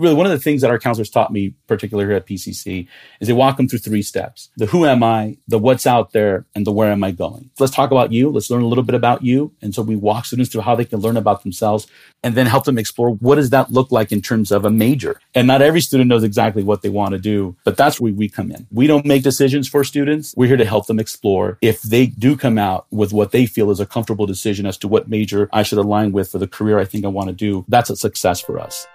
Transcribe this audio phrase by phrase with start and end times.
[0.00, 2.88] really one of the things that our counselors taught me, particularly here at PCC,
[3.20, 4.48] is they walk them through three steps.
[4.56, 7.50] The who am I, the what's out there, and the where am I going.
[7.58, 8.30] Let's talk about you.
[8.30, 9.52] Let's learn a little bit about you.
[9.62, 11.86] And so we walk students through how they can learn about themselves
[12.22, 15.20] and then help them explore what does that look like in terms of a major.
[15.34, 18.28] And not every student knows exactly what they want to do, but that's where we
[18.28, 18.66] come in.
[18.70, 20.34] We don't make decisions for students.
[20.36, 21.58] We're here to help them explore.
[21.60, 24.88] If they do come out with what they feel is a comfortable decision as to
[24.88, 27.64] what major I should align with for the career I think I want to do,
[27.68, 28.86] that's a success for us.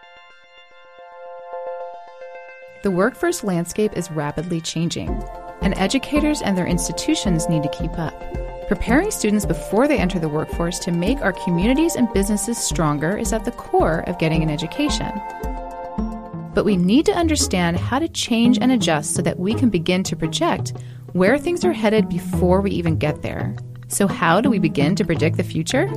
[2.86, 5.10] The workforce landscape is rapidly changing,
[5.64, 8.14] and educators and their institutions need to keep up.
[8.68, 13.34] Preparing students before they enter the workforce to make our communities and businesses stronger is
[13.34, 15.12] at the core of getting an education.
[16.54, 20.04] But we need to understand how to change and adjust so that we can begin
[20.04, 20.74] to project
[21.14, 23.56] where things are headed before we even get there.
[23.88, 25.92] So, how do we begin to predict the future?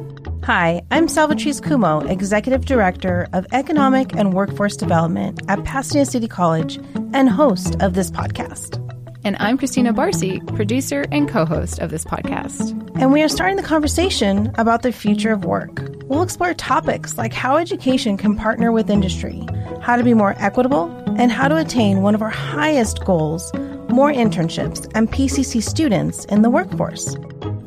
[0.48, 6.79] Hi, I'm Salvatrice Cummo, Executive Director of Economic and Workforce Development at Pasadena City College
[7.12, 8.83] and host of this podcast.
[9.25, 12.70] And I'm Christina Barcy, producer and co host of this podcast.
[12.98, 15.87] And we are starting the conversation about the future of work.
[16.05, 19.47] We'll explore topics like how education can partner with industry,
[19.83, 20.87] how to be more equitable,
[21.19, 23.53] and how to attain one of our highest goals
[23.91, 27.19] more internships and PCC students in the workforce.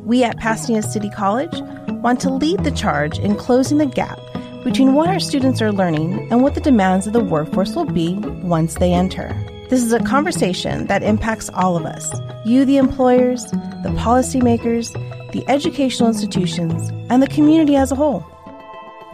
[0.04, 1.54] We at Pasadena City College
[2.02, 4.18] want to lead the charge in closing the gap
[4.64, 8.14] between what our students are learning and what the demands of the workforce will be
[8.42, 9.34] once they enter.
[9.70, 12.10] This is a conversation that impacts all of us
[12.44, 14.92] you, the employers, the policymakers,
[15.30, 18.26] the educational institutions, and the community as a whole.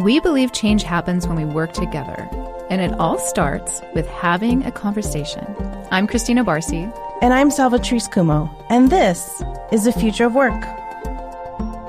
[0.00, 2.26] We believe change happens when we work together,
[2.70, 5.44] and it all starts with having a conversation.
[5.90, 6.90] I'm Christina Barcy.
[7.20, 9.42] And I'm Salvatrice Cummo, and this
[9.72, 10.54] is the future of work.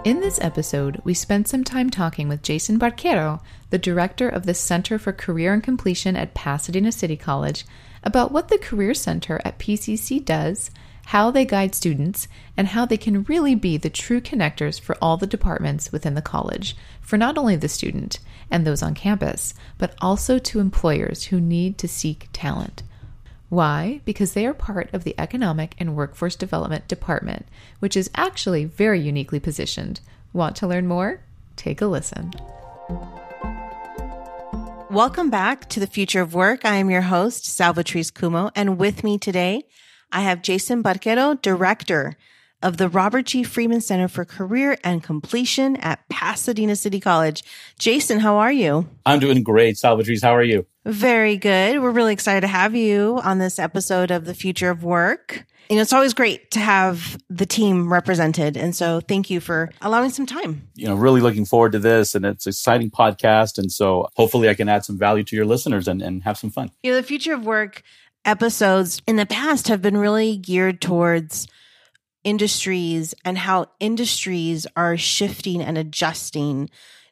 [0.10, 4.56] In this episode, we spent some time talking with Jason Barquero, the director of the
[4.56, 7.64] Center for Career and Completion at Pasadena City College,
[8.04, 10.72] about what the Career Center at PCC does,
[11.06, 15.16] how they guide students, and how they can really be the true connectors for all
[15.16, 18.18] the departments within the college, for not only the student
[18.50, 22.82] and those on campus, but also to employers who need to seek talent.
[23.50, 24.02] Why?
[24.06, 27.48] Because they are part of the Economic and Workforce Development Department,
[27.80, 30.02] which is actually very uniquely positioned.
[30.34, 31.22] Want to learn more?
[31.56, 32.32] Take a listen.
[34.92, 36.64] Welcome back to the Future of Work.
[36.64, 39.64] I am your host, Salvatrice Cummo, and with me today,
[40.12, 42.18] I have Jason Barquero, Director
[42.62, 43.44] of the Robert G.
[43.44, 47.44] Freeman Center for Career and Completion at Pasadena City College.
[47.78, 48.88] Jason, how are you?
[49.06, 49.76] I'm doing great.
[49.76, 50.66] Salvatrice, how are you?
[50.86, 51.82] Very good.
[51.82, 55.76] We're really excited to have you on this episode of the Future of Work you
[55.76, 58.58] know, it's always great to have the team represented.
[58.58, 60.68] And so thank you for allowing some time.
[60.74, 63.60] You know, really looking forward to this and it's an exciting podcast.
[63.60, 66.50] And so hopefully I can add some value to your listeners and, and have some
[66.50, 66.72] fun.
[66.82, 67.84] You know, the future of work
[68.26, 71.48] episodes in the past have been really geared towards
[72.30, 76.70] industries and how industries are shifting and adjusting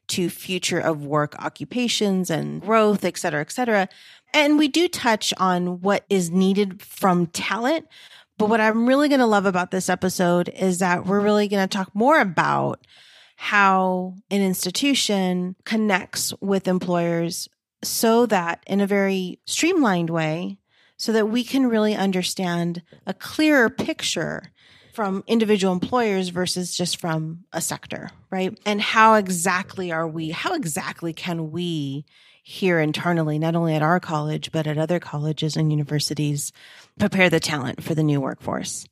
[0.08, 3.90] to future of work occupations and growth, et cetera, et cetera.
[4.34, 7.88] And we do touch on what is needed from talent,
[8.38, 11.68] but what I'm really going to love about this episode is that we're really going
[11.68, 12.86] to talk more about
[13.36, 17.50] how an institution connects with employers
[17.84, 20.60] so that in a very streamlined way,
[20.96, 24.52] so that we can really understand a clearer picture
[24.98, 28.60] from individual employers versus just from a sector, right?
[28.66, 32.04] And how exactly are we, how exactly can we
[32.42, 36.52] here internally, not only at our college, but at other colleges and universities,
[36.98, 38.88] prepare the talent for the new workforce.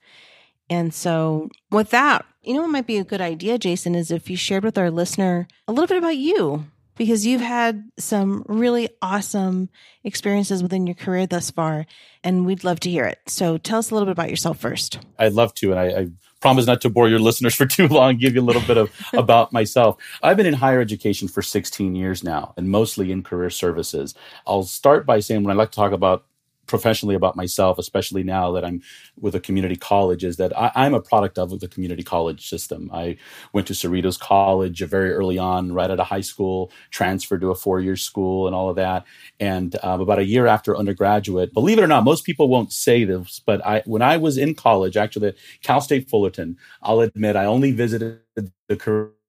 [0.70, 4.30] And so, with that, you know what might be a good idea, Jason, is if
[4.30, 8.90] you shared with our listener a little bit about you, because you've had some really
[9.02, 9.70] awesome
[10.04, 11.86] experiences within your career thus far,
[12.24, 13.20] and we'd love to hear it.
[13.28, 15.00] So, tell us a little bit about yourself first.
[15.20, 15.72] I'd love to.
[15.72, 16.08] And I, I
[16.42, 18.92] promise not to bore your listeners for too long, give you a little bit of
[19.14, 19.98] about myself.
[20.22, 24.14] I've been in higher education for 16 years now and mostly in career services.
[24.46, 26.26] I'll start by saying when I like to talk about
[26.68, 28.82] professionally about myself, especially now that I'm
[29.20, 32.90] with a community college, is that I, am a product of the community college system.
[32.94, 33.18] I
[33.54, 37.56] went to Cerritos College very early on, right out of high school, transferred to a
[37.56, 39.06] four year school and all of that.
[39.40, 43.04] And um, about a year after undergraduate, believe it or not, most people won't say
[43.04, 45.34] this, but I, when I was in college, actually,
[45.64, 48.52] Cal State Fullerton, I'll admit I only visited the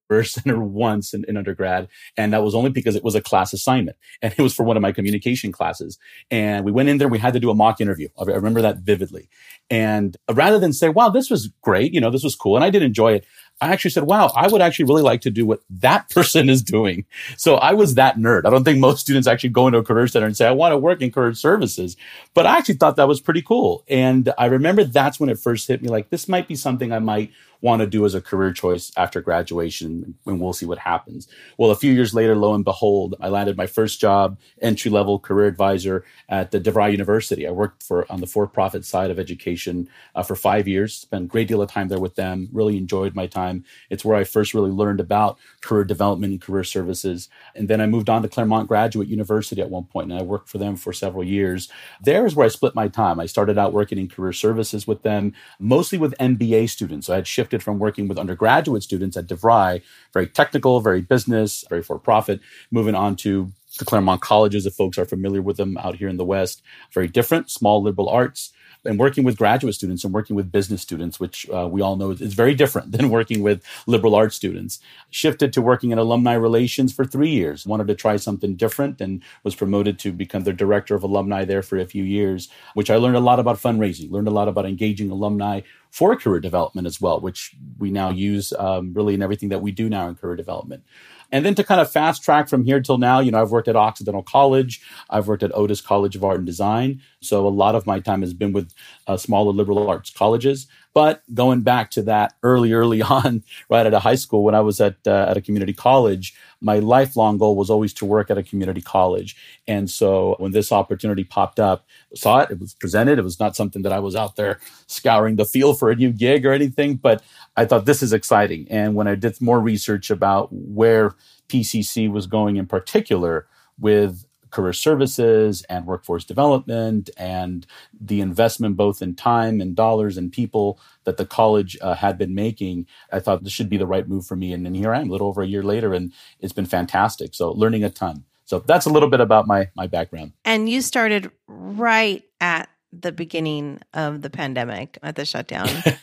[0.23, 1.87] center once in, in, undergrad.
[2.15, 3.97] And that was only because it was a class assignment.
[4.21, 5.97] And it was for one of my communication classes.
[6.31, 8.09] And we went in there, we had to do a mock interview.
[8.19, 9.29] I remember that vividly.
[9.69, 12.55] And uh, rather than say, wow, this was great, you know, this was cool.
[12.55, 13.25] And I did enjoy it.
[13.59, 16.61] I actually said, wow, I would actually really like to do what that person is
[16.61, 17.05] doing.
[17.37, 18.45] So I was that nerd.
[18.45, 20.73] I don't think most students actually go into a career center and say, I want
[20.73, 21.97] to work in career services.
[22.33, 23.83] But I actually thought that was pretty cool.
[23.87, 26.99] And I remember that's when it first hit me like, this might be something I
[26.99, 27.31] might
[27.61, 31.27] want to do as a career choice after graduation and we'll see what happens.
[31.57, 35.19] Well, a few years later, lo and behold, I landed my first job, entry level
[35.19, 37.47] career advisor at the DeVry University.
[37.47, 41.25] I worked for on the for profit side of education uh, for five years, spent
[41.25, 43.63] a great deal of time there with them, really enjoyed my time.
[43.89, 47.29] It's where I first really learned about career development and career services.
[47.55, 50.49] And then I moved on to Claremont Graduate University at one point and I worked
[50.49, 51.69] for them for several years.
[52.01, 53.19] There is where I split my time.
[53.19, 57.07] I started out working in career services with them, mostly with MBA students.
[57.07, 59.81] So I had shifted shifted from working with undergraduate students at DeVry,
[60.13, 62.41] very technical, very business, very for profit,
[62.71, 66.17] moving on to the Claremont colleges, if folks are familiar with them out here in
[66.17, 66.61] the West.
[66.91, 68.53] Very different, small liberal arts
[68.87, 72.11] and working with graduate students and working with business students, which uh, we all know
[72.11, 74.79] is very different than working with liberal arts students.
[75.09, 77.65] Shifted to working in alumni relations for three years.
[77.65, 81.61] Wanted to try something different and was promoted to become the director of alumni there
[81.61, 84.65] for a few years, which I learned a lot about fundraising, learned a lot about
[84.65, 89.49] engaging alumni for career development as well, which we now use um, really in everything
[89.49, 90.83] that we do now in career development.
[91.31, 93.67] And then to kind of fast track from here till now, you know, I've worked
[93.67, 97.01] at Occidental College, I've worked at Otis College of Art and Design.
[97.21, 98.73] So a lot of my time has been with
[99.07, 100.67] uh, smaller liberal arts colleges.
[100.97, 104.61] But going back to that early, early on, right at a high school when I
[104.61, 108.39] was at uh, at a community college, my lifelong goal was always to work at
[108.39, 109.35] a community college.
[109.67, 111.85] And so when this opportunity popped up,
[112.15, 113.19] saw it, it was presented.
[113.19, 116.11] It was not something that I was out there scouring the field for a new
[116.11, 117.21] gig or anything, but
[117.55, 118.65] I thought this is exciting.
[118.71, 121.13] And when I did more research about where
[121.47, 123.45] PCC was going in particular
[123.79, 127.65] with career services and workforce development and
[127.99, 132.33] the investment both in time and dollars and people that the college uh, had been
[132.35, 134.53] making i thought this should be the right move for me.
[134.53, 137.33] And then here i am a little over a year later and it's been fantastic.
[137.33, 138.25] So learning a ton.
[138.45, 140.33] So that's a little bit about my my background.
[140.45, 145.69] And you started right at the beginning of the pandemic at the shutdown.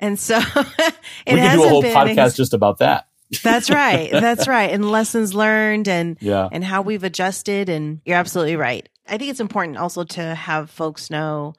[0.00, 0.38] And so
[1.26, 3.06] we can do a whole podcast ex- just about that
[3.42, 4.10] that's right.
[4.10, 4.70] That's right.
[4.70, 6.48] And lessons learned and yeah.
[6.50, 8.88] and how we've adjusted and you're absolutely right.
[9.08, 11.54] I think it's important also to have folks know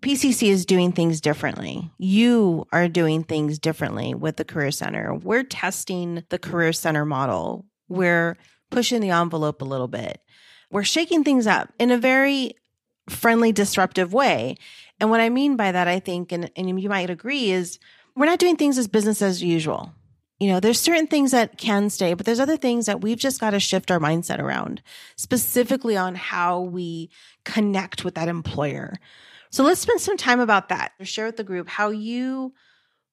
[0.00, 1.90] PCC is doing things differently.
[1.98, 5.14] You are doing things differently with the Career Center.
[5.14, 7.66] We're testing the Career Center model.
[7.88, 8.36] We're
[8.70, 10.20] pushing the envelope a little bit.
[10.70, 12.52] We're shaking things up in a very
[13.08, 14.56] friendly, disruptive way.
[15.00, 17.78] And what I mean by that, I think, and, and you might agree, is
[18.14, 19.92] we're not doing things as business as usual
[20.38, 23.40] you know, there's certain things that can stay, but there's other things that we've just
[23.40, 24.82] got to shift our mindset around,
[25.16, 27.10] specifically on how we
[27.44, 28.98] connect with that employer.
[29.50, 30.92] So let's spend some time about that.
[31.02, 32.52] Share with the group how you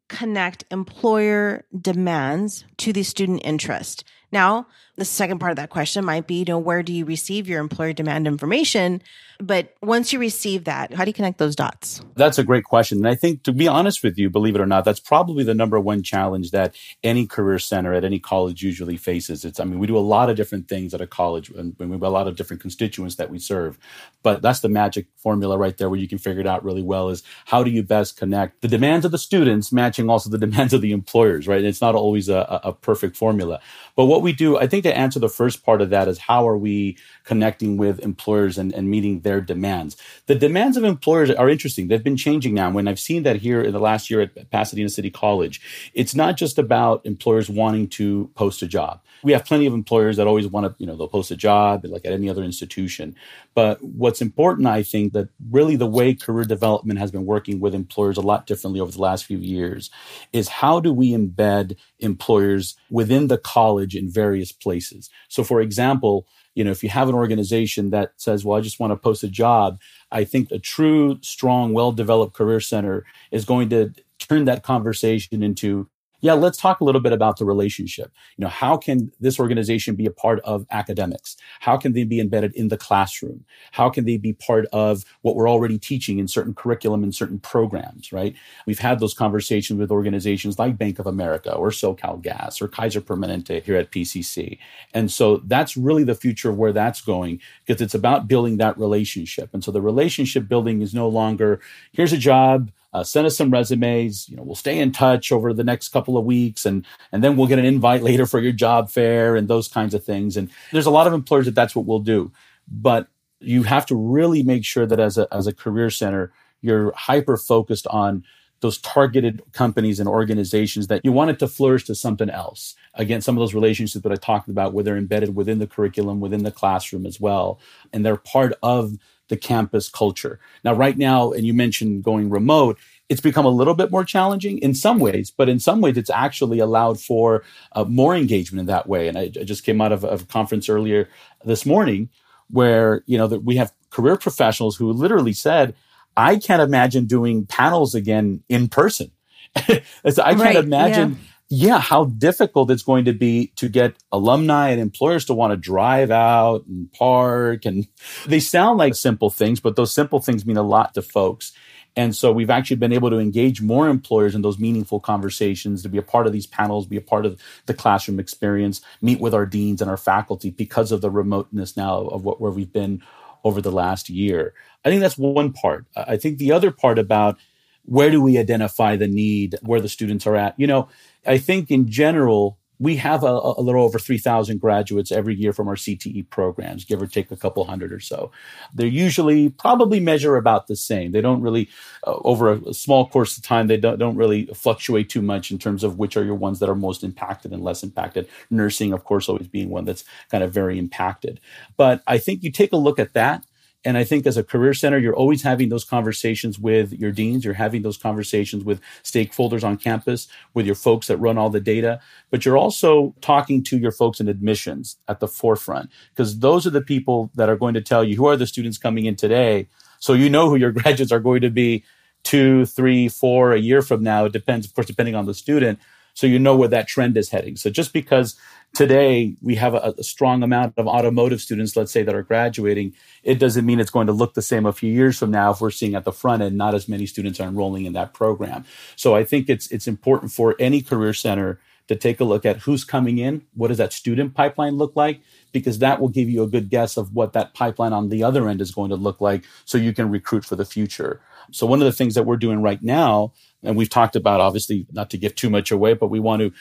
[0.08, 4.04] connect employer demands to the student interest.
[4.32, 7.48] Now, the second part of that question might be, you know, where do you receive
[7.48, 9.02] your employer demand information?
[9.40, 12.02] But once you receive that, how do you connect those dots?
[12.16, 13.00] That's a great question.
[13.00, 15.54] And I think to be honest with you, believe it or not, that's probably the
[15.54, 19.46] number one challenge that any career center at any college usually faces.
[19.46, 21.90] It's, I mean, we do a lot of different things at a college and we
[21.90, 23.78] have a lot of different constituents that we serve.
[24.24, 27.10] But that's the magic formula right there where you can figure it out really well
[27.10, 30.74] is how do you best connect the demands of the students matching also the demands
[30.74, 31.60] of the employers, right?
[31.60, 33.60] And it's not always a, a perfect formula.
[33.96, 36.48] But what we do, I think to answer the first part of that is how
[36.48, 39.98] are we connecting with employers and, and meeting their demands?
[40.28, 41.90] The demands of employers are interesting.
[41.90, 42.70] They've been changing now.
[42.72, 46.38] When I've seen that here in the last year at Pasadena City College, it's not
[46.38, 49.02] just about employers wanting to post a job.
[49.24, 51.84] We have plenty of employers that always want to, you know, they'll post a job
[51.84, 53.16] like at any other institution.
[53.54, 57.74] But what's important, I think, that really the way career development has been working with
[57.74, 59.90] employers a lot differently over the last few years
[60.32, 65.10] is how do we embed employers within the college in various places?
[65.28, 68.80] So, for example, you know, if you have an organization that says, well, I just
[68.80, 69.80] want to post a job,
[70.12, 75.44] I think a true, strong, well developed career center is going to turn that conversation
[75.44, 75.90] into
[76.26, 78.12] yeah, let's talk a little bit about the relationship.
[78.36, 81.38] You know, how can this organization be a part of academics?
[81.60, 83.46] How can they be embedded in the classroom?
[83.74, 87.38] How can they be part of what we're already teaching in certain curriculum and certain
[87.38, 88.34] programs, right?
[88.66, 93.02] We've had those conversations with organizations like Bank of America or SoCal Gas or Kaiser
[93.02, 94.58] Permanente here at PCC.
[94.96, 98.80] And so that's really the future of where that's going because it's about building that
[98.80, 99.52] relationship.
[99.54, 103.52] And so the relationship building is no longer, here's a job, uh, send us some
[103.52, 104.30] resumes.
[104.30, 107.36] You know, we'll stay in touch over the next couple of weeks, and and then
[107.36, 110.38] we'll get an invite later for your job fair and those kinds of things.
[110.38, 112.32] And there's a lot of employers that that's what we'll do,
[112.70, 113.08] but
[113.42, 117.36] you have to really make sure that as a as a career center, you're hyper
[117.36, 118.24] focused on
[118.62, 122.76] those targeted companies and organizations that you want it to flourish to something else.
[122.94, 126.22] Again, some of those relationships that I talked about where they're embedded within the curriculum,
[126.22, 127.60] within the classroom as well,
[127.92, 128.94] and they're part of
[129.30, 130.40] the campus culture.
[130.64, 132.78] Now, right now, and you mentioned going remote,
[133.10, 136.10] it's become a little bit more challenging in some ways, but in some ways, it's
[136.10, 139.08] actually allowed for uh, more engagement in that way.
[139.08, 141.08] And I, I just came out of, of, a conference earlier
[141.44, 142.10] this morning
[142.50, 145.76] where you know that we have career professionals who literally said,
[146.18, 149.12] "I can't imagine doing panels again in person."
[149.68, 151.12] so I can't right, imagine.
[151.12, 151.18] Yeah
[151.50, 155.58] yeah, how difficult it's going to be to get alumni and employers to want to
[155.58, 157.66] drive out and park.
[157.66, 157.88] And
[158.26, 161.54] they sound like simple things, but those simple things mean a lot to folks.
[161.98, 165.90] And so we've actually been able to engage more employers in those meaningful conversations, to
[165.90, 169.34] be a part of these panels, be a part of the classroom experience, meet with
[169.34, 173.02] our deans and our faculty because of the remoteness now of what where we've been
[173.46, 174.54] over the last year.
[174.84, 175.86] I think that's one part.
[175.96, 177.38] I think the other part about
[177.86, 180.90] where do we identify the need, where the students are at, you know,
[181.26, 185.68] I think in general, we have a, a, little over 3,000 graduates every year from
[185.68, 188.32] our CTE programs, give or take a couple hundred or so.
[188.74, 191.12] They're usually probably measure about the same.
[191.12, 191.70] They don't really,
[192.06, 195.52] uh, over a, a, small course of time, they don't, don't really fluctuate too much
[195.52, 198.28] in terms of which are your ones that are most impacted and less impacted.
[198.50, 201.40] Nursing, of course, always being one that's kind of very impacted.
[201.78, 203.46] But I think you take a look at that
[203.86, 207.46] and I think as a career center, you're always having those conversations with your deans.
[207.46, 211.60] You're having those conversations with stakeholders on campus, with your folks that run all the
[211.60, 212.02] data.
[212.32, 216.72] But you're also talking to your folks in admissions at the forefront, because those are
[216.72, 219.68] the people that are going to tell you who are the students coming in today.
[220.00, 221.84] So you know who your graduates are going to be
[222.24, 224.26] two, three, four, a year from now.
[224.26, 225.80] It depends, of course, depending on the student.
[226.16, 227.56] So you know where that trend is heading.
[227.56, 228.36] So just because
[228.76, 232.94] today we have a, a, strong amount of automotive students, let's say, that are graduating,
[233.24, 235.62] it doesn't mean it's going to look the same a few years from now if
[235.62, 238.66] we're seeing at the front end not as many students are enrolling in that program.
[238.96, 242.58] So I think it's it's important for any career center to take a look at
[242.58, 246.42] who's coming in, what does that student pipeline look like, because that will give you
[246.42, 249.22] a good guess of what that pipeline on the other end is going to look
[249.22, 251.22] like so you can recruit for the future.
[251.52, 253.34] So one of the things that we're doing right now
[253.66, 256.54] and we've talked about obviously not to give too much away, but we want to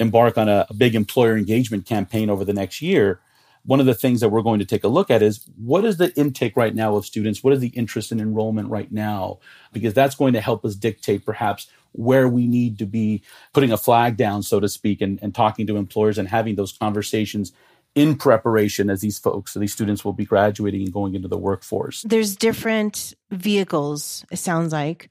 [0.00, 3.20] embark on a, a big employer engagement campaign over the next year
[3.64, 5.98] one of the things that we're going to take a look at is what is
[5.98, 7.44] the intake right now of students?
[7.44, 9.38] What is the interest in enrollment right now?
[9.72, 13.76] Because that's going to help us dictate perhaps where we need to be putting a
[13.76, 17.52] flag down, so to speak, and, and talking to employers and having those conversations
[17.96, 21.36] in preparation as these folks, so these students will be graduating and going into the
[21.36, 22.02] workforce.
[22.02, 25.10] There's different vehicles, it sounds like,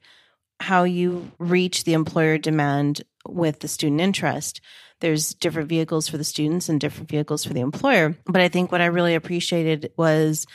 [0.60, 4.60] how you reach the employer demand with the student interest.
[5.00, 8.16] There's different vehicles for the students and different vehicles for the employer.
[8.26, 10.46] But I think what I really appreciated was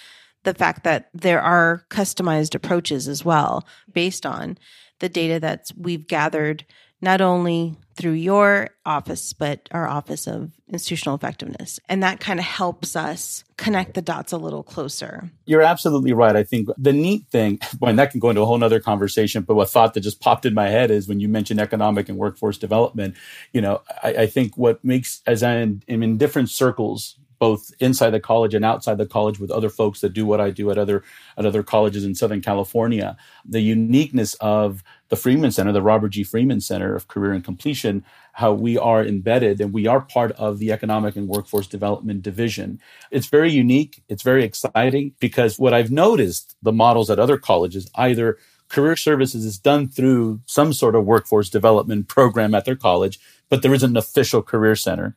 [0.43, 4.57] the fact that there are customized approaches as well based on
[5.00, 6.65] the data that we've gathered
[7.01, 11.79] not only through your office, but our Office of Institutional Effectiveness.
[11.87, 15.29] And that kind of helps us connect the dots a little closer.
[15.45, 16.35] You're absolutely right.
[16.35, 19.43] I think the neat thing, boy, and that can go into a whole nother conversation,
[19.43, 22.17] but what thought that just popped in my head is when you mentioned economic and
[22.17, 23.15] workforce development,
[23.53, 28.19] you know, I, I think what makes, as I'm in different circles both inside the
[28.19, 31.03] college and outside the college with other folks that do what I do at other
[31.37, 33.17] at other colleges in Southern California.
[33.43, 36.24] The uniqueness of the Freeman Center, the Robert G.
[36.24, 40.59] Freeman Center of Career and Completion, how we are embedded and we are part of
[40.59, 42.79] the Economic and Workforce Development Division.
[43.12, 44.03] It's very unique.
[44.09, 49.45] It's very exciting because what I've noticed the models at other colleges either career services
[49.45, 53.91] is done through some sort of workforce development program at their college, but there isn't
[53.91, 55.15] an official career center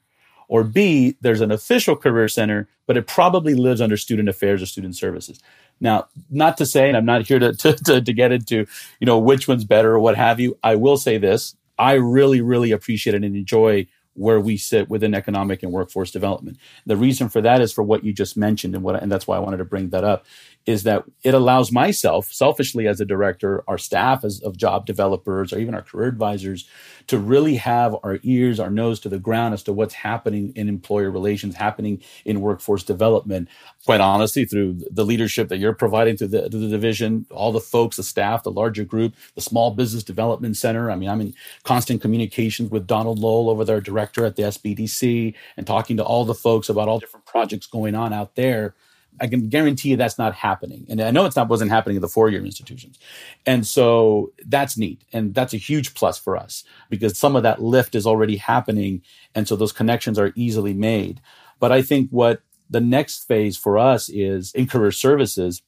[0.48, 4.66] or B, there's an official career center, but it probably lives under student affairs or
[4.66, 5.40] student services.
[5.80, 8.66] Now, not to say, and I'm not here to, to, to, to get into,
[9.00, 10.58] you know, which one's better or what have you.
[10.62, 11.54] I will say this.
[11.78, 13.86] I really, really appreciate it and enjoy
[14.18, 16.58] where we sit within economic and workforce development.
[16.86, 19.36] The reason for that is for what you just mentioned, and what, and that's why
[19.36, 20.26] I wanted to bring that up,
[20.66, 25.52] is that it allows myself, selfishly as a director, our staff as of job developers,
[25.52, 26.68] or even our career advisors,
[27.06, 30.68] to really have our ears, our nose to the ground as to what's happening in
[30.68, 33.48] employer relations, happening in workforce development.
[33.86, 37.60] Quite honestly, through the leadership that you're providing to the, to the division, all the
[37.60, 40.90] folks, the staff, the larger group, the Small Business Development Center.
[40.90, 45.34] I mean, I'm in constant communications with Donald Lowell over there, director at the SBDC,
[45.56, 48.74] and talking to all the folks about all different projects going on out there
[49.20, 50.86] I can guarantee you that's not happening.
[50.88, 52.98] And I know it's not wasn't happening in the four-year institutions.
[53.46, 55.02] And so that's neat.
[55.12, 59.02] And that's a huge plus for us because some of that lift is already happening.
[59.34, 61.20] And so those connections are easily made.
[61.58, 65.62] But I think what the next phase for us is in career services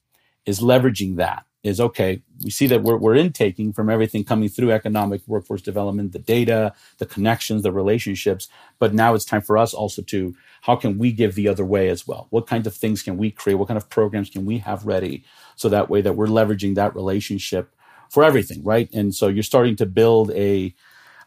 [0.45, 4.71] is leveraging that is okay, we see that we're, we're intaking from everything coming through
[4.71, 8.47] economic workforce development, the data, the connections, the relationships.
[8.79, 11.89] But now it's time for us also to how can we give the other way
[11.89, 12.27] as well?
[12.31, 13.55] What kinds of things can we create?
[13.55, 15.23] What kind of programs can we have ready
[15.55, 17.75] so that way that we're leveraging that relationship
[18.09, 18.89] for everything, right?
[18.93, 20.73] And so you're starting to build a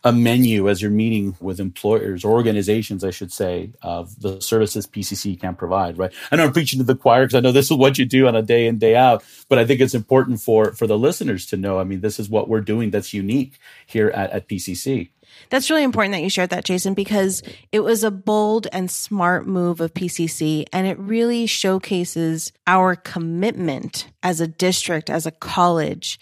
[0.04, 4.86] a menu as you're meeting with employers or organizations, I should say, of the services
[4.86, 6.12] PCC can provide, right?
[6.30, 8.28] I know I'm preaching to the choir because I know this is what you do
[8.28, 11.46] on a day in, day out, but I think it's important for, for the listeners
[11.46, 11.78] to know.
[11.78, 15.08] I mean, this is what we're doing that's unique here at, at PCC.
[15.48, 17.42] That's really important that you shared that, Jason, because
[17.72, 24.08] it was a bold and smart move of PCC, and it really showcases our commitment
[24.22, 26.18] as a district, as a college,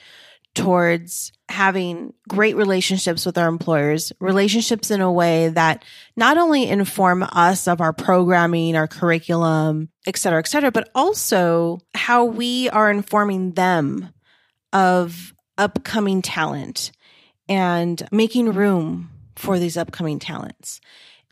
[0.55, 5.85] towards having great relationships with our employers, relationships in a way that
[6.17, 11.79] not only inform us of our programming, our curriculum, et cetera, et cetera, but also
[11.95, 14.11] how we are informing them
[14.73, 16.93] of upcoming talent
[17.49, 20.81] and making room for these upcoming talents.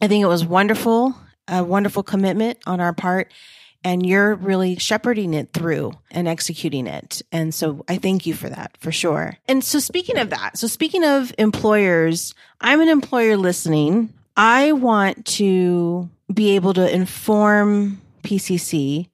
[0.00, 1.14] I think it was wonderful,
[1.46, 3.32] a wonderful commitment on our part
[3.82, 7.22] and you're really shepherding it through and executing it.
[7.32, 9.36] And so I thank you for that for sure.
[9.48, 14.12] And so speaking of that, so speaking of employers, I'm an employer listening.
[14.36, 19.08] I want to be able to inform PCC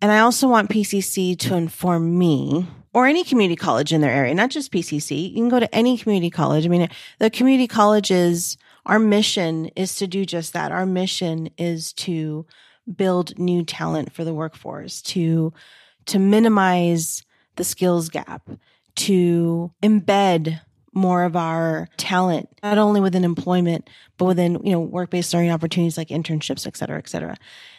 [0.00, 4.34] and I also want PCC to inform me or any community college in their area,
[4.34, 5.30] not just PCC.
[5.30, 6.64] You can go to any community college.
[6.64, 6.88] I mean,
[7.18, 10.72] the community colleges, our mission is to do just that.
[10.72, 12.46] Our mission is to
[12.96, 15.52] build new talent for the workforce, to
[16.06, 17.22] to minimize
[17.56, 18.48] the skills gap,
[18.96, 20.60] to embed
[20.94, 25.98] more of our talent, not only within employment, but within, you know, work-based learning opportunities
[25.98, 27.36] like internships, et cetera, et cetera.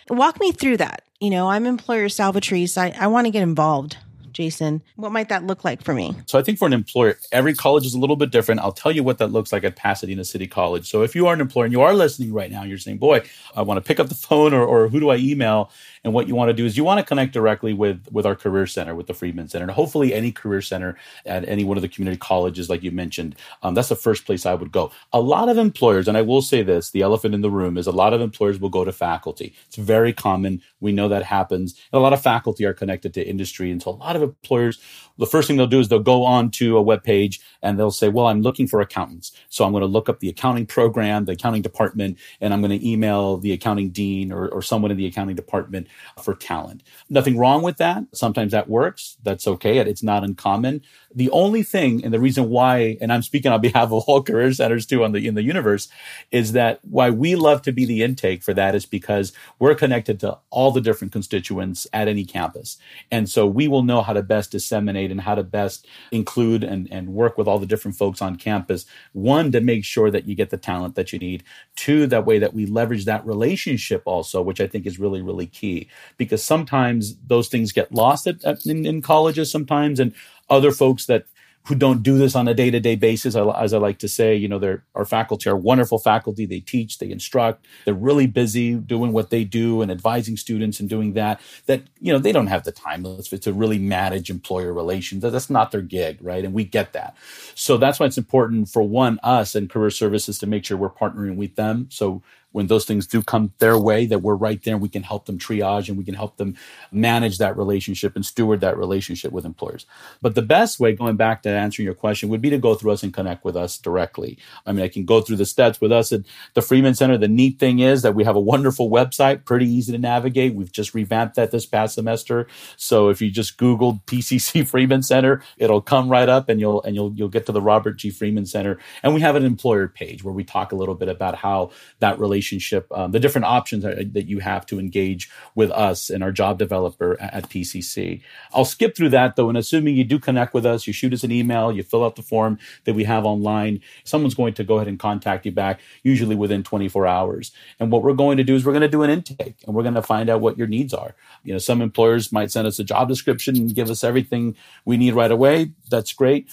[0.09, 1.01] Walk me through that.
[1.19, 2.77] You know, I'm employer Salvatrice.
[2.77, 3.97] I, I want to get involved.
[4.39, 4.81] Jason?
[4.95, 6.15] What might that look like for me?
[6.25, 8.61] So I think for an employer, every college is a little bit different.
[8.61, 10.89] I'll tell you what that looks like at Pasadena City College.
[10.89, 13.21] So if you are an employer and you are listening right now, you're saying, boy,
[13.53, 15.71] I want to pick up the phone or, or who do I email?
[16.03, 18.35] And what you want to do is you want to connect directly with, with our
[18.35, 21.81] career center, with the Freeman Center, and hopefully any career center at any one of
[21.81, 23.35] the community colleges, like you mentioned.
[23.63, 24.91] Um, that's the first place I would go.
[25.13, 27.87] A lot of employers, and I will say this, the elephant in the room is
[27.87, 29.53] a lot of employers will go to faculty.
[29.67, 30.61] It's very common.
[30.79, 31.73] We know that happens.
[31.91, 33.71] And a lot of faculty are connected to industry.
[33.71, 34.79] And so a lot of employers
[35.19, 37.91] the first thing they'll do is they'll go on to a web page and they'll
[37.91, 39.33] say, well, I'm looking for accountants.
[39.49, 42.77] So I'm going to look up the accounting program, the accounting department, and I'm going
[42.77, 45.87] to email the accounting dean or, or someone in the accounting department
[46.21, 46.83] for talent.
[47.09, 48.03] Nothing wrong with that.
[48.13, 49.17] Sometimes that works.
[49.23, 49.77] That's okay.
[49.79, 50.81] It's not uncommon.
[51.13, 54.53] The only thing, and the reason why, and I'm speaking on behalf of all career
[54.53, 55.87] centers too on the in the universe,
[56.31, 60.19] is that why we love to be the intake for that is because we're connected
[60.19, 62.77] to all the different constituents at any campus.
[63.11, 66.87] And so we will know how to best disseminate and how to best include and,
[66.91, 68.85] and work with all the different folks on campus.
[69.13, 71.43] One, to make sure that you get the talent that you need.
[71.75, 75.47] Two, that way that we leverage that relationship also, which I think is really, really
[75.47, 79.99] key because sometimes those things get lost at, at in, in colleges sometimes.
[79.99, 80.13] And
[80.49, 81.25] other folks that
[81.65, 84.79] who don't do this on a day-to-day basis as i like to say you know
[84.95, 86.45] our faculty are wonderful faculty.
[86.45, 87.65] They teach they instruct.
[87.85, 92.11] They're really busy doing what they do and advising students and doing that that you
[92.11, 95.21] know they don't have the time to really manage employer relations.
[95.21, 96.43] That's not their gig right?
[96.43, 97.15] And we get that.
[97.55, 100.89] So that's why it's important for one us and career services to make sure we're
[100.89, 101.87] partnering with them.
[101.89, 105.03] So when those things do come their way, that we're right there and we can
[105.03, 106.55] help them triage and we can help them
[106.91, 109.85] manage that relationship and steward that relationship with employers.
[110.21, 112.91] But the best way, going back to answering your question, would be to go through
[112.91, 114.37] us and connect with us directly.
[114.65, 116.21] I mean, I can go through the steps with us at
[116.55, 117.17] the Freeman Center.
[117.17, 120.55] The neat thing is that we have a wonderful website, pretty easy to navigate.
[120.55, 122.47] We've just revamped that this past semester.
[122.77, 126.95] So if you just Googled PCC Freeman Center, it'll come right up and you'll, and
[126.95, 128.09] you'll, you'll get to the Robert G.
[128.09, 128.79] Freeman Center.
[129.03, 132.19] And we have an employer page where we talk a little bit about how that
[132.19, 136.31] relationship relationship, um, the different options that you have to engage with us and our
[136.31, 138.21] job developer at, at PCC.
[138.53, 141.23] I'll skip through that though, and assuming you do connect with us, you shoot us
[141.23, 144.75] an email, you fill out the form that we have online, someone's going to go
[144.75, 147.51] ahead and contact you back, usually within 24 hours.
[147.79, 149.83] And what we're going to do is we're going to do an intake and we're
[149.83, 151.13] going to find out what your needs are.
[151.43, 154.95] You know, some employers might send us a job description and give us everything we
[154.95, 155.73] need right away.
[155.89, 156.49] That's great.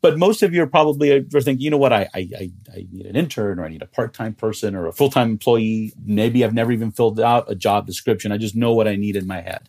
[0.00, 3.06] But most of you are probably are thinking, you know what, I, I, I need
[3.06, 5.92] an intern or I need a part-time person or a full-time employee.
[6.04, 8.30] Maybe I've never even filled out a job description.
[8.30, 9.68] I just know what I need in my head.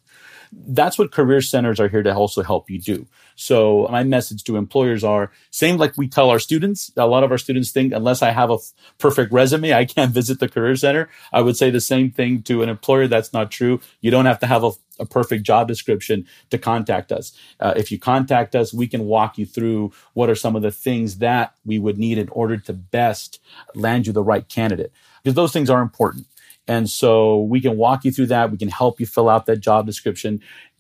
[0.52, 3.08] That's what career centers are here to also help you do.
[3.40, 6.92] So my message to employers are same like we tell our students.
[6.98, 10.12] A lot of our students think unless I have a f- perfect resume, I can't
[10.20, 11.08] visit the career center.
[11.32, 13.08] I would say the same thing to an employer.
[13.08, 13.80] That's not true.
[14.02, 17.32] You don't have to have a, a perfect job description to contact us.
[17.62, 20.72] Uh, if you contact us, we can walk you through what are some of the
[20.72, 23.40] things that we would need in order to best
[23.74, 24.92] land you the right candidate
[25.24, 26.28] because those things are important.
[26.70, 28.52] And so we can walk you through that.
[28.52, 30.40] We can help you fill out that job description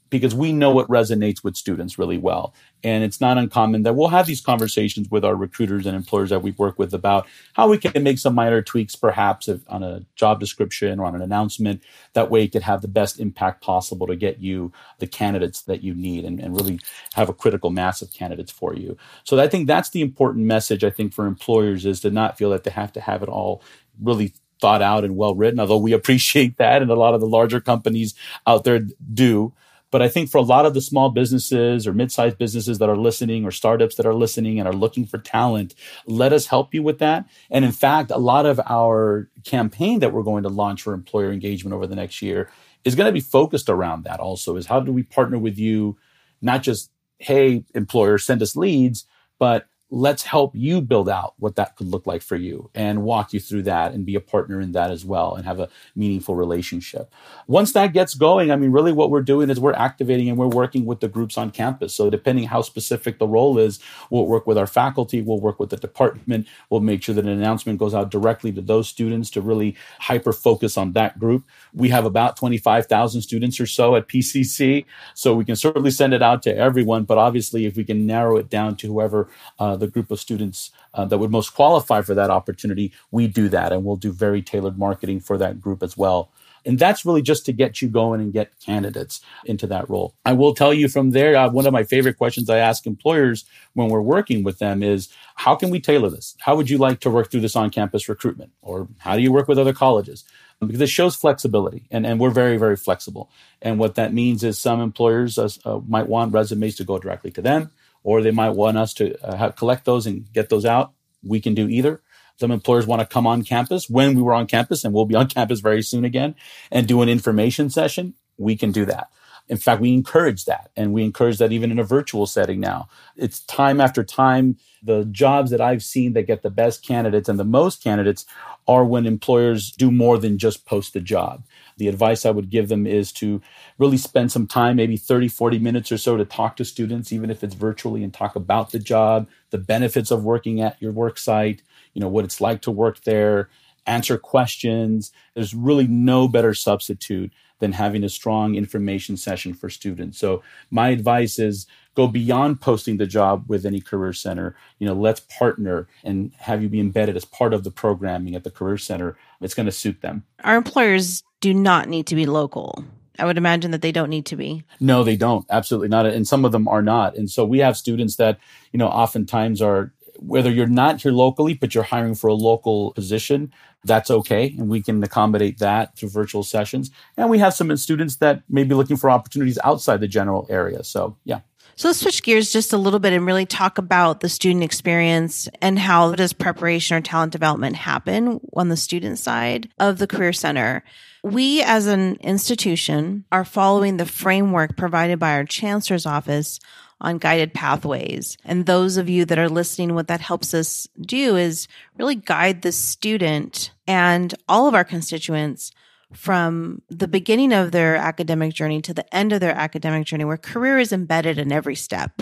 [0.09, 2.53] because we know what resonates with students really well.
[2.83, 6.41] And it's not uncommon that we'll have these conversations with our recruiters and employers that
[6.41, 10.05] we work with about how we can make some minor tweaks, perhaps if, on a
[10.15, 11.83] job description or on an announcement.
[12.13, 15.83] That way, it could have the best impact possible to get you the candidates that
[15.83, 16.79] you need and, and really
[17.13, 18.97] have a critical mass of candidates for you.
[19.23, 22.49] So I think that's the important message, I think, for employers is to not feel
[22.51, 23.61] that they have to have it all
[24.01, 26.81] really thought out and well written, although we appreciate that.
[26.81, 28.13] And a lot of the larger companies
[28.47, 28.79] out there
[29.13, 29.53] do.
[29.91, 32.97] But I think for a lot of the small businesses or mid-sized businesses that are
[32.97, 35.73] listening or startups that are listening and are looking for talent,
[36.05, 37.25] let us help you with that.
[37.49, 41.31] And in fact, a lot of our campaign that we're going to launch for employer
[41.31, 42.51] engagement over the next year
[42.85, 45.97] is going to be focused around that also is how do we partner with you,
[46.41, 49.05] not just, hey, employer, send us leads,
[49.37, 53.33] but let's help you build out what that could look like for you and walk
[53.33, 56.35] you through that and be a partner in that as well and have a meaningful
[56.35, 57.11] relationship.
[57.47, 60.47] Once that gets going, I mean, really what we're doing is we're activating and we're
[60.47, 61.95] working with the groups on campus.
[61.95, 63.79] So depending how specific the role is,
[64.11, 67.31] we'll work with our faculty, we'll work with the department, we'll make sure that an
[67.31, 71.45] announcement goes out directly to those students to really hyper focus on that group.
[71.73, 76.21] We have about 25,000 students or so at PCC, so we can certainly send it
[76.21, 79.87] out to everyone, but obviously if we can narrow it down to whoever uh, the
[79.87, 83.71] group of students uh, that would most qualify for that opportunity, we do that.
[83.71, 86.31] And we'll do very tailored marketing for that group as well.
[86.65, 90.15] And that's really just to get you going and get candidates into that role.
[90.25, 93.45] I will tell you from there, uh, one of my favorite questions I ask employers
[93.73, 96.35] when we're working with them is how can we tailor this?
[96.39, 98.51] How would you like to work through this on campus recruitment?
[98.61, 100.25] Or how do you work with other colleges?
[100.59, 103.31] Because it shows flexibility and, and we're very, very flexible.
[103.61, 107.31] And what that means is some employers uh, uh might want resumes to go directly
[107.31, 107.71] to them
[108.03, 110.93] or they might want us to uh, have, collect those and get those out.
[111.23, 112.01] We can do either.
[112.39, 115.15] Some employers want to come on campus when we were on campus, and we'll be
[115.15, 116.35] on campus very soon again,
[116.71, 118.13] and do an information session.
[118.37, 119.09] We can do that.
[119.49, 122.87] In fact, we encourage that, and we encourage that even in a virtual setting now.
[123.17, 124.57] It's time after time.
[124.83, 128.25] The jobs that I've seen that get the best candidates and the most candidates
[128.67, 131.43] are when employers do more than just post a job
[131.79, 133.41] the advice I would give them is to
[133.79, 137.31] really spend some time, maybe 30, 40 minutes or so to talk to students, even
[137.31, 141.17] if it's virtually, and talk about the job, the benefits of working at your work
[141.17, 143.49] site, you know, what it's like to work there,
[143.87, 145.11] answer questions.
[145.33, 150.17] There's really no better substitute than having a strong information session for students.
[150.17, 150.41] So
[150.71, 154.55] my advice is go beyond posting the job with any career center.
[154.79, 158.43] You know, let's partner and have you be embedded as part of the programming at
[158.43, 159.17] the career center.
[159.41, 160.23] It's going to suit them.
[160.43, 162.83] Our employers do not need to be local.
[163.17, 164.63] I would imagine that they don't need to be.
[164.79, 165.45] No, they don't.
[165.49, 166.05] Absolutely not.
[166.05, 167.17] And some of them are not.
[167.17, 168.39] And so we have students that,
[168.71, 169.91] you know, oftentimes are
[170.21, 173.51] whether you're not here locally, but you're hiring for a local position,
[173.83, 174.53] that's okay.
[174.57, 176.91] And we can accommodate that through virtual sessions.
[177.17, 180.83] And we have some students that may be looking for opportunities outside the general area.
[180.83, 181.39] So, yeah.
[181.79, 185.47] So let's switch gears just a little bit and really talk about the student experience
[185.61, 190.33] and how does preparation or talent development happen on the student side of the Career
[190.33, 190.83] Center.
[191.23, 196.59] We as an institution are following the framework provided by our chancellor's office
[196.99, 198.35] on guided pathways.
[198.43, 202.61] And those of you that are listening, what that helps us do is really guide
[202.61, 205.71] the student and all of our constituents
[206.13, 210.37] from the beginning of their academic journey to the end of their academic journey, where
[210.37, 212.21] career is embedded in every step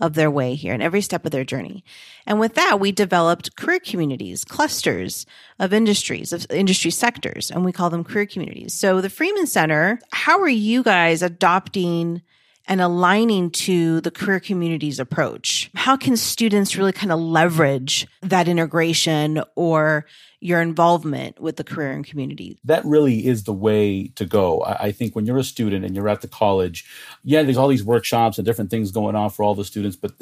[0.00, 1.84] of their way here and every step of their journey.
[2.26, 5.26] And with that, we developed career communities, clusters
[5.58, 8.74] of industries, of industry sectors, and we call them career communities.
[8.74, 12.22] So the Freeman Center, how are you guys adopting
[12.66, 15.70] and aligning to the career communities approach?
[15.74, 20.04] How can students really kind of leverage that integration or
[20.40, 22.58] your involvement with the career and community.
[22.64, 24.62] That really is the way to go.
[24.64, 26.84] I, think when you're a student and you're at the college,
[27.24, 30.12] yeah, there's all these workshops and different things going on for all the students, but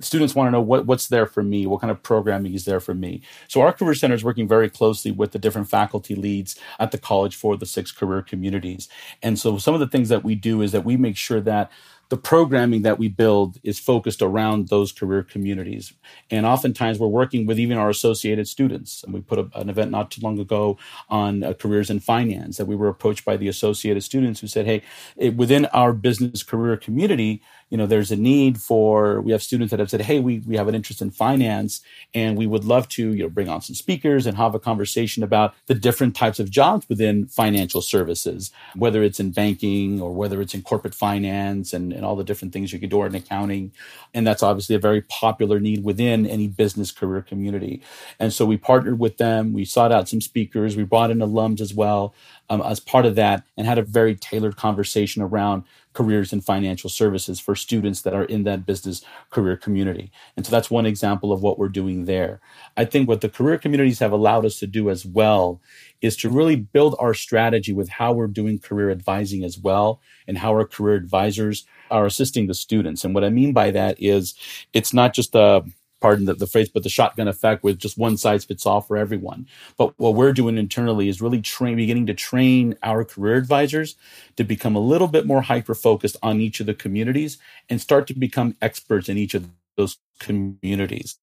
[0.00, 2.80] students want to know what, what's there for me, what kind of programming is there
[2.80, 3.20] for me.
[3.48, 6.98] So our career center is working very closely with the different faculty leads at the
[6.98, 8.88] college for the six career communities.
[9.22, 11.70] And so some of the things that we do is that we make sure that
[12.08, 15.92] the programming that we build is focused around those career communities.
[16.30, 19.02] And oftentimes we're working with even our associated students.
[19.02, 22.58] And we put a, an event not too long ago on uh, careers in finance
[22.58, 24.82] that we were approached by the associated students who said, hey,
[25.16, 29.72] it, within our business career community, you know, there's a need for, we have students
[29.72, 31.80] that have said, hey, we, we have an interest in finance
[32.14, 35.22] and we would love to, you know, bring on some speakers and have a conversation
[35.22, 40.40] about the different types of jobs within financial services, whether it's in banking or whether
[40.40, 43.72] it's in corporate finance and, and all the different things you can do in accounting.
[44.14, 47.82] And that's obviously a very popular need within any business career community.
[48.20, 49.52] And so we partnered with them.
[49.52, 50.76] We sought out some speakers.
[50.76, 52.14] We brought in alums as well
[52.48, 55.64] um, as part of that and had a very tailored conversation around
[55.96, 60.12] careers in financial services for students that are in that business career community.
[60.36, 62.38] And so that's one example of what we're doing there.
[62.76, 65.58] I think what the career communities have allowed us to do as well
[66.02, 70.36] is to really build our strategy with how we're doing career advising as well and
[70.36, 73.02] how our career advisors are assisting the students.
[73.02, 74.34] And what I mean by that is
[74.74, 75.64] it's not just a
[76.06, 78.96] pardon the, the, phrase, but the shotgun effect with just one size fits all for
[78.96, 79.44] everyone.
[79.76, 83.96] But what we're doing internally is really train, beginning to train our career advisors
[84.36, 87.38] to become a little bit more hyper focused on each of the communities
[87.68, 91.18] and start to become experts in each of those communities.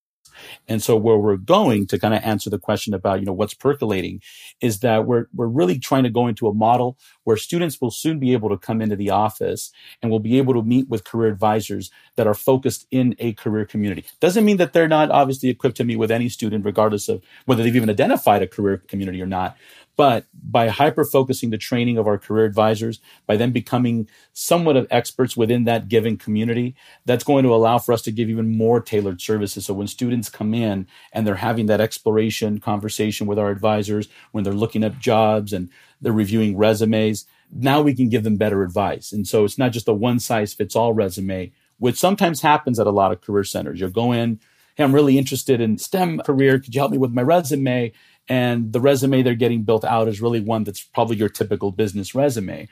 [0.67, 3.53] And so where we're going to kind of answer the question about, you know, what's
[3.53, 4.21] percolating
[4.61, 8.19] is that we're, we're really trying to go into a model where students will soon
[8.19, 11.31] be able to come into the office and will be able to meet with career
[11.31, 14.05] advisors that are focused in a career community.
[14.19, 17.63] Doesn't mean that they're not obviously equipped to meet with any student, regardless of whether
[17.63, 19.57] they've even identified a career community or not.
[19.95, 24.87] But by hyper focusing the training of our career advisors, by them becoming somewhat of
[24.89, 26.75] experts within that given community,
[27.05, 29.65] that's going to allow for us to give even more tailored services.
[29.65, 34.43] So when students come in and they're having that exploration conversation with our advisors, when
[34.43, 35.69] they're looking up jobs and
[36.01, 39.11] they're reviewing resumes, now we can give them better advice.
[39.11, 42.87] And so it's not just a one size fits all resume, which sometimes happens at
[42.87, 43.79] a lot of career centers.
[43.79, 44.39] You'll go in,
[44.75, 46.59] hey, I'm really interested in STEM career.
[46.59, 47.91] Could you help me with my resume?
[48.29, 52.15] And the resume they're getting built out is really one that's probably your typical business
[52.15, 52.69] resume,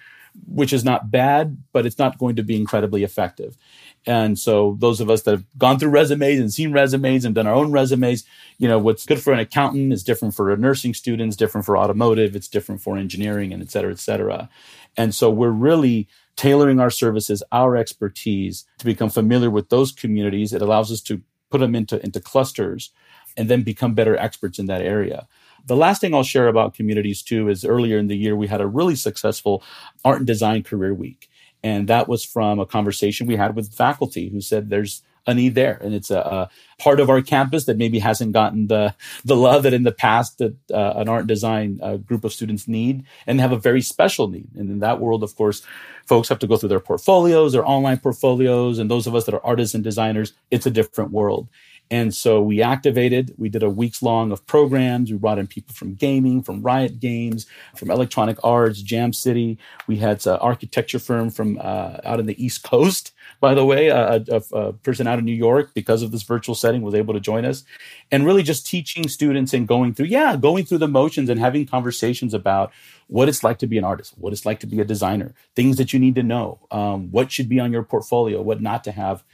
[0.48, 3.58] which is not bad, but it's not going to be incredibly effective.
[4.06, 7.48] And so those of us that have gone through resumes and seen resumes and done
[7.48, 8.24] our own resumes,
[8.58, 11.66] you know, what's good for an accountant is different for a nursing student, it's different
[11.66, 14.50] for automotive, it's different for engineering and et cetera, et cetera.
[14.98, 20.54] And so we're really tailoring our services, our expertise to become familiar with those communities.
[20.54, 22.92] It allows us to put them into, into clusters
[23.38, 25.28] and then become better experts in that area.
[25.66, 28.62] The last thing I'll share about communities too is earlier in the year, we had
[28.62, 29.64] a really successful
[30.04, 31.30] art and design career week.
[31.64, 35.54] And that was from a conversation we had with faculty who said there's a need
[35.54, 35.78] there.
[35.82, 39.64] And it's a, a part of our campus that maybe hasn't gotten the, the love
[39.64, 43.04] that in the past that uh, an art and design uh, group of students need
[43.28, 44.50] and have a very special need.
[44.56, 45.62] And in that world, of course,
[46.08, 48.80] folks have to go through their portfolios, their online portfolios.
[48.80, 51.48] And those of us that are artists and designers, it's a different world.
[51.92, 55.12] And so we activated, we did a weeks long of programs.
[55.12, 59.58] We brought in people from gaming, from Riot Games, from Electronic Arts, Jam City.
[59.88, 63.90] We had an architecture firm from uh, out in the East Coast, by the way,
[63.90, 67.14] a, a, a, person out of New York, because of this virtual setting, was able
[67.14, 67.66] to join us.
[68.10, 71.66] And really just teaching students and going through, yeah, going through the motions and having
[71.66, 72.72] conversations about
[73.08, 75.76] what it's like to be an artist, what it's like to be a designer, things
[75.76, 78.94] that you need to know, um, what should be on your portfolio, what not to
[78.94, 79.26] have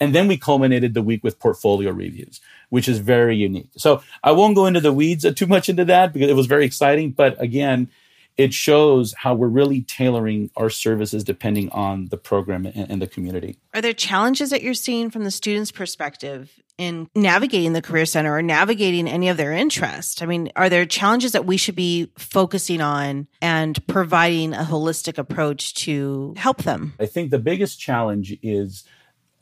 [0.00, 3.70] and then we culminated the week with portfolio reviews, which is very unique.
[3.76, 6.46] So I won't go into the weeds uh, too much into that because it was
[6.46, 7.12] very exciting.
[7.12, 7.88] But again,
[8.36, 13.06] it shows how we're really tailoring our services depending on the program and, and the
[13.06, 13.58] community.
[13.74, 18.36] Are there challenges that you're seeing from the student's perspective in navigating the career center
[18.36, 20.22] or navigating any of their interest?
[20.22, 25.16] I mean, are there challenges that we should be focusing on and providing a holistic
[25.16, 26.92] approach to help them?
[27.00, 28.84] I think the biggest challenge is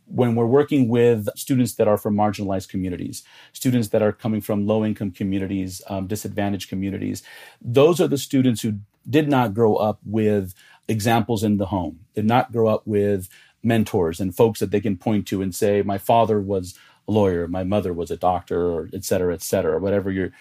[0.06, 4.66] when we're working with students that are from marginalized communities, students that are coming from
[4.66, 7.22] low income communities, um, disadvantaged communities,
[7.60, 8.74] those are the students who
[9.08, 10.54] did not grow up with
[10.88, 13.28] examples in the home, did not grow up with
[13.62, 16.74] mentors and folks that they can point to and say, my father was
[17.08, 20.32] a lawyer, my mother was a doctor, or et cetera, et cetera, whatever you're.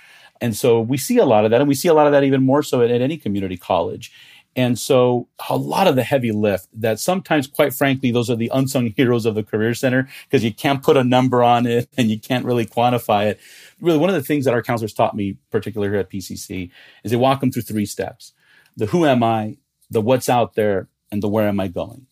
[0.41, 2.23] And so we see a lot of that, and we see a lot of that
[2.23, 4.11] even more so at, at any community college.
[4.55, 8.51] And so a lot of the heavy lift that sometimes, quite frankly, those are the
[8.53, 12.09] unsung heroes of the career center because you can't put a number on it and
[12.09, 13.39] you can't really quantify it.
[13.81, 16.69] Really, one of the things that our counselors taught me, particularly here at PCC,
[17.03, 18.33] is they walk them through three steps.
[18.77, 19.57] The who am I,
[19.89, 22.07] the what's out there, and the where am I going.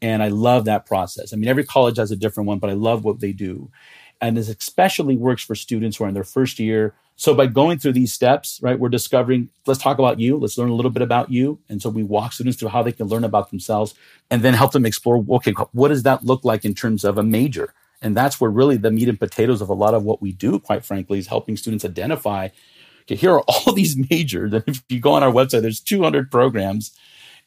[0.00, 1.32] And I love that process.
[1.32, 3.70] I mean, every college has a different one, but I love what they do.
[4.20, 7.78] And this especially works for students who are in their first year, So by going
[7.78, 10.36] through these steps, right, we're discovering, let's talk about you.
[10.36, 11.60] Let's learn a little bit about you.
[11.68, 13.94] And so we walk students through how they can learn about themselves
[14.30, 17.22] and then help them explore, okay, what does that look like in terms of a
[17.22, 17.72] major?
[18.02, 20.58] And that's where really the meat and potatoes of a lot of what we do,
[20.58, 22.48] quite frankly, is helping students identify,
[23.02, 24.52] okay, here are all these majors.
[24.52, 26.98] And if you go on our website, there's 200 programs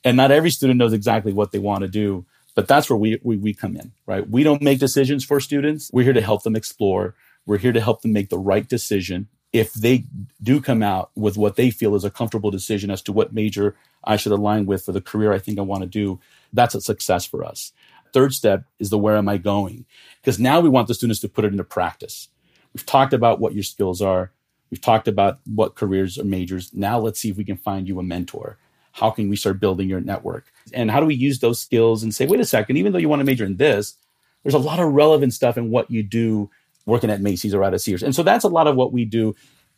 [0.03, 2.25] and not every student knows exactly what they want to do.
[2.55, 4.27] But that's where we, we, we come in, right?
[4.27, 5.91] We don't make decisions for students.
[5.93, 7.13] We're here to help them explore.
[7.45, 10.05] We're here to help them make the right decision if they
[10.41, 13.75] do come out with what they feel is a comfortable decision as to what major
[14.03, 16.19] I should align with for the career I think I want to do,
[16.53, 17.71] that's a success for us.
[18.13, 19.85] Third step is the where am I going?
[20.21, 22.29] Because now we want the students to put it into practice.
[22.73, 24.31] We've talked about what your skills are.
[24.69, 26.73] We've talked about what careers or majors.
[26.73, 28.57] Now let's see if we can find you a mentor.
[28.91, 30.51] How can we start building your network?
[30.73, 33.09] And how do we use those skills and say, wait a second, even though you
[33.09, 33.95] want to major in this,
[34.43, 36.49] there's a lot of relevant stuff in what you do
[36.87, 38.01] working at Macy's or at a Sears.
[38.01, 39.35] And so that's a lot of what we do.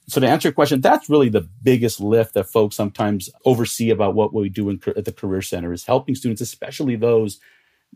[0.07, 4.15] So to answer your question, that's really the biggest lift that folks sometimes oversee about
[4.15, 7.39] what we do in, at the Career Center is helping students, especially those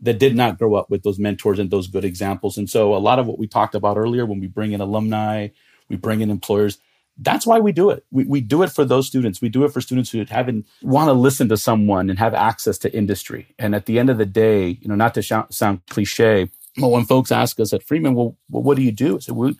[0.02, 2.58] that did not grow up with those mentors and those good examples.
[2.58, 5.48] And so a lot of what we talked about earlier, when we bring in alumni,
[5.88, 6.78] we bring in employers,
[7.18, 8.04] that's why we do it.
[8.10, 9.40] We, we do it for those students.
[9.40, 12.78] We do it for students who haven't want to listen to someone and have access
[12.78, 13.54] to industry.
[13.56, 17.04] And at the end of the day, you know, not to sound cliche, but when
[17.04, 19.20] folks ask us at Freeman, well, well what do you do?
[19.20, 19.56] So we,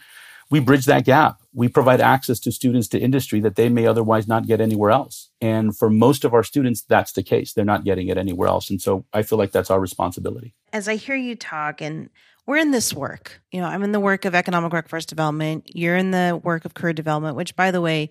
[0.50, 1.40] we bridge that gap.
[1.53, 5.31] We provide access to students to industry that they may otherwise not get anywhere else.
[5.40, 7.53] And for most of our students, that's the case.
[7.53, 8.70] They're not getting it anywhere else.
[8.70, 10.55] And so I feel like that's our responsibility.
[10.72, 12.11] As I hear you talk, and
[12.46, 15.70] we're in this work, you know, I'm in the work of economic workforce development.
[15.74, 18.11] You're in the work of career development, which, by the way,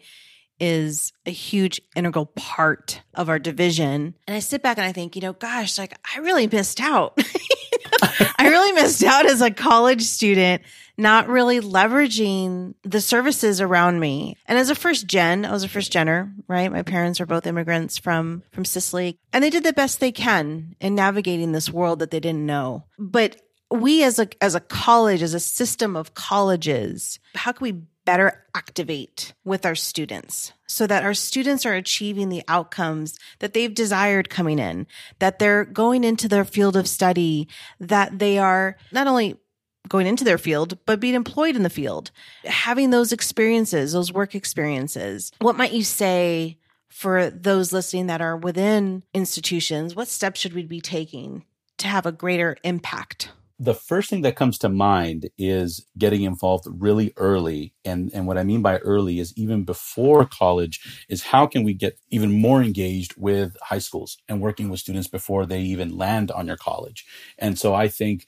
[0.60, 4.16] is a huge integral part of our division.
[4.28, 7.18] And I sit back and I think, you know, gosh, like I really missed out.
[8.38, 10.62] I really missed out as a college student,
[10.98, 14.38] not really leveraging the services around me.
[14.46, 16.72] And as a first gen, I was a first gener, right?
[16.72, 20.76] My parents are both immigrants from, from Sicily and they did the best they can
[20.80, 22.84] in navigating this world that they didn't know.
[23.00, 27.82] But we as a, as a college, as a system of colleges, how can we
[28.06, 33.74] better activate with our students so that our students are achieving the outcomes that they've
[33.74, 34.88] desired coming in,
[35.20, 37.48] that they're going into their field of study,
[37.80, 39.38] that they are not only
[39.88, 42.12] going into their field, but being employed in the field,
[42.46, 45.32] having those experiences, those work experiences.
[45.40, 46.58] What might you say
[46.90, 49.96] for those listening that are within institutions?
[49.96, 51.44] What steps should we be taking
[51.80, 53.32] to have a greater impact?
[53.64, 57.74] The first thing that comes to mind is getting involved really early.
[57.86, 61.74] And, and what I mean by early is even before college is how can we
[61.74, 66.30] get even more engaged with high schools and working with students before they even land
[66.30, 67.06] on your college.
[67.38, 68.26] And so I think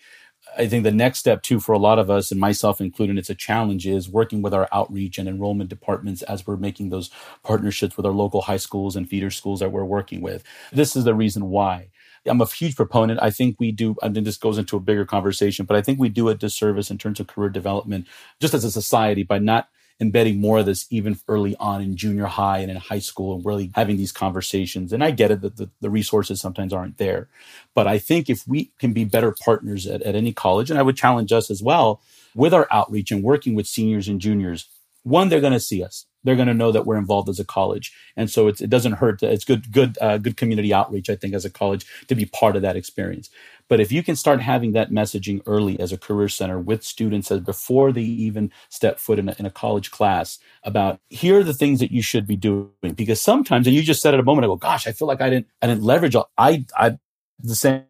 [0.58, 3.32] I think the next step too for a lot of us and myself included, it's
[3.32, 7.10] a challenge is working with our outreach and enrollment departments as we're making those
[7.44, 10.44] partnerships with our local high schools and feeder schools that we're working with.
[10.72, 11.90] This is the reason why.
[12.26, 13.20] I'm a huge proponent.
[13.22, 16.00] I think we do, I mean, this goes into a bigger conversation, but I think
[16.00, 18.08] we do a disservice in terms of career development
[18.40, 22.26] just as a society by not embedding more of this even early on in junior
[22.26, 24.92] high and in high school and really having these conversations.
[24.92, 27.30] And I get it that the, the resources sometimes aren't there.
[27.74, 30.84] But I think if we can be better partners at, at any college, and I
[30.84, 32.02] would challenge us as well
[32.34, 34.68] with our outreach and working with seniors and juniors,
[35.04, 37.46] one, they're going to see us they're going to know that we're involved as a
[37.46, 37.94] college.
[38.18, 39.24] And so it doesn't hurt.
[39.24, 42.56] It's good, good, uh, good community outreach, I think, as a college to be part
[42.56, 43.30] of that experience.
[43.68, 47.32] But if you can start having that messaging early as a career center with students
[47.32, 51.44] as before they even step foot in a, in a college class about here are
[51.44, 54.24] the things that you should be doing, because sometimes, and you just said it a
[54.24, 56.16] moment ago, gosh, I feel like I didn't, I didn't leverage.
[56.16, 56.98] all, I, I,
[57.40, 57.86] the same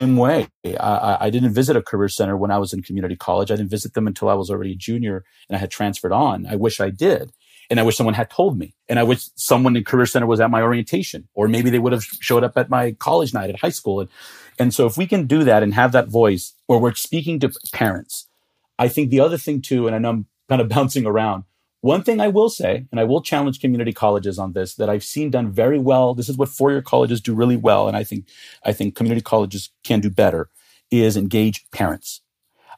[0.00, 0.48] way.
[0.64, 3.50] I, I, didn't visit a career center when I was in community college.
[3.50, 6.46] I didn't visit them until I was already a junior and I had transferred on.
[6.46, 7.32] I wish I did.
[7.70, 8.74] And I wish someone had told me.
[8.88, 11.92] And I wish someone in Career Center was at my orientation, or maybe they would
[11.92, 14.00] have showed up at my college night at high school.
[14.00, 14.10] And,
[14.58, 17.52] and so if we can do that and have that voice, or we're speaking to
[17.72, 18.26] parents,
[18.78, 21.44] I think the other thing too, and I know I'm kind of bouncing around.
[21.80, 25.04] One thing I will say, and I will challenge community colleges on this, that I've
[25.04, 26.14] seen done very well.
[26.14, 28.26] This is what four-year colleges do really well, and I think
[28.64, 30.48] I think community colleges can do better.
[30.90, 32.22] Is engage parents.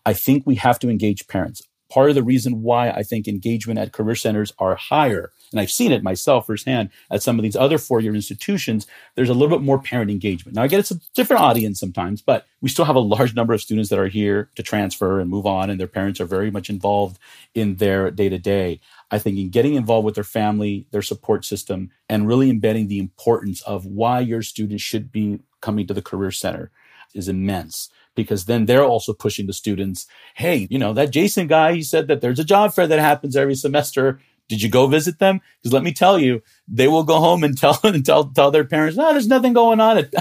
[0.05, 3.79] I think we have to engage parents part of the reason why I think engagement
[3.79, 7.57] at career centers are higher, and I've seen it myself firsthand at some of these
[7.57, 10.57] other four year institutions, there's a little bit more parent engagement.
[10.57, 13.55] Now, I get it's a different audience sometimes, but we still have a large number
[13.55, 16.51] of students that are here to transfer and move on, and their parents are very
[16.51, 17.19] much involved
[17.55, 18.81] in their day to day.
[19.11, 22.99] I think in getting involved with their family, their support system, and really embedding the
[22.99, 26.71] importance of why your students should be coming to the career center
[27.15, 30.07] is immense because then they're also pushing the students.
[30.35, 33.37] Hey, you know, that Jason guy, he said that there's a job fair that happens
[33.37, 34.19] every semester.
[34.49, 35.41] Did you go visit them?
[35.59, 38.65] Because let me tell you, they will go home and tell and tell tell their
[38.65, 40.15] parents, no, there's nothing going on at,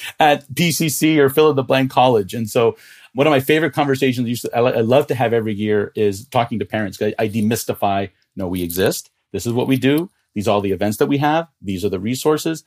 [0.20, 2.34] at PCC or fill in the blank college.
[2.34, 2.76] And so
[3.14, 7.00] one of my favorite conversations I, love to have every year is talking to parents.
[7.00, 9.10] I, I demystify, no, we exist.
[9.32, 10.10] This is what we do.
[10.34, 11.48] These are all the events that we have.
[11.60, 12.64] These are the resources.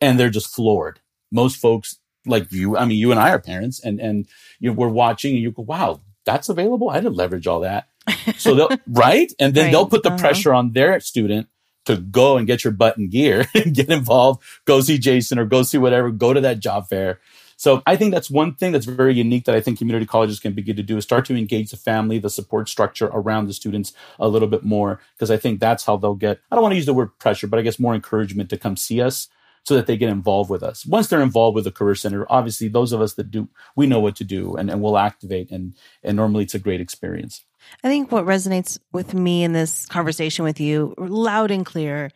[0.00, 1.00] And they're just floored.
[1.32, 1.98] Most folks
[2.28, 4.26] like you, I mean, you and I are parents and, and
[4.60, 6.90] you know, we're watching and you go, wow, that's available.
[6.90, 7.88] I didn't leverage all that.
[8.36, 9.32] So they'll, right.
[9.38, 9.70] And then right.
[9.72, 10.18] they'll put the uh-huh.
[10.18, 11.48] pressure on their student
[11.86, 15.46] to go and get your butt in gear and get involved, go see Jason or
[15.46, 17.20] go see whatever, go to that job fair.
[17.56, 20.52] So I think that's one thing that's very unique that I think community colleges can
[20.52, 23.92] begin to do is start to engage the family, the support structure around the students
[24.20, 25.00] a little bit more.
[25.16, 27.48] Because I think that's how they'll get, I don't want to use the word pressure,
[27.48, 29.28] but I guess more encouragement to come see us
[29.68, 30.86] so that they get involved with us.
[30.86, 34.00] Once they're involved with the career center, obviously those of us that do, we know
[34.00, 37.44] what to do and, and we'll activate and, and normally it's a great experience.
[37.84, 42.10] I think what resonates with me in this conversation with you loud and clear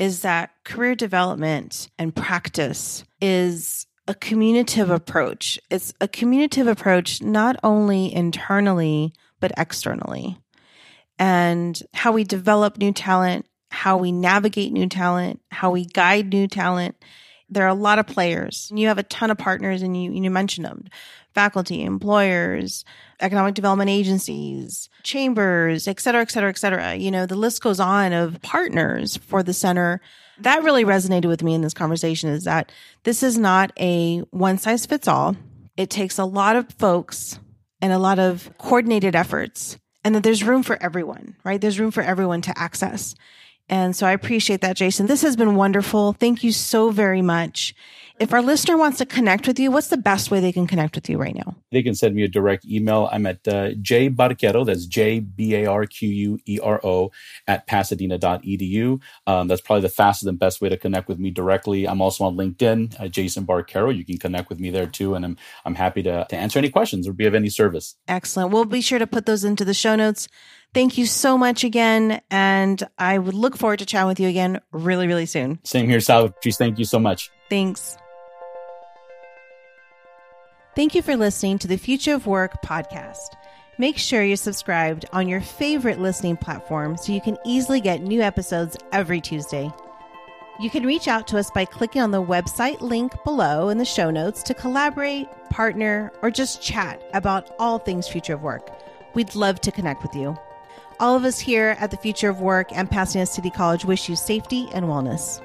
[0.00, 5.56] is that career development and practice is a communicative approach.
[5.70, 10.36] It's a communicative approach not only internally, but externally.
[11.16, 16.46] And how we develop new talent, how we navigate new talent, how we guide new
[16.46, 16.96] talent.
[17.50, 18.70] There are a lot of players.
[18.74, 20.84] You have a ton of partners and you, you mentioned them
[21.34, 22.84] faculty, employers,
[23.20, 26.96] economic development agencies, chambers, et cetera, et cetera, et cetera.
[26.96, 30.00] You know, the list goes on of partners for the center.
[30.40, 32.72] That really resonated with me in this conversation is that
[33.04, 35.36] this is not a one size fits all.
[35.76, 37.38] It takes a lot of folks
[37.80, 41.60] and a lot of coordinated efforts and that there's room for everyone, right?
[41.60, 43.14] There's room for everyone to access.
[43.68, 45.06] And so I appreciate that, Jason.
[45.06, 46.14] This has been wonderful.
[46.14, 47.74] Thank you so very much.
[48.18, 50.96] If our listener wants to connect with you, what's the best way they can connect
[50.96, 51.54] with you right now?
[51.70, 53.08] They can send me a direct email.
[53.12, 57.12] I'm at uh, jbarquero, that's J B A R Q U E R O,
[57.46, 59.00] at pasadena.edu.
[59.28, 61.86] Um, that's probably the fastest and best way to connect with me directly.
[61.86, 63.96] I'm also on LinkedIn, uh, Jason Barquero.
[63.96, 65.14] You can connect with me there too.
[65.14, 67.94] And I'm, I'm happy to, to answer any questions or be of any service.
[68.08, 68.50] Excellent.
[68.50, 70.26] We'll be sure to put those into the show notes.
[70.74, 72.20] Thank you so much again.
[72.30, 75.58] And I would look forward to chatting with you again really, really soon.
[75.64, 76.34] Same here, Sal.
[76.42, 77.30] Thank you so much.
[77.50, 77.96] Thanks.
[80.76, 83.34] Thank you for listening to the Future of Work podcast.
[83.78, 88.20] Make sure you're subscribed on your favorite listening platform so you can easily get new
[88.20, 89.70] episodes every Tuesday.
[90.60, 93.84] You can reach out to us by clicking on the website link below in the
[93.84, 98.70] show notes to collaborate, partner, or just chat about all things Future of Work.
[99.14, 100.36] We'd love to connect with you.
[101.00, 104.16] All of us here at the Future of Work and Pasadena City College wish you
[104.16, 105.40] safety and wellness.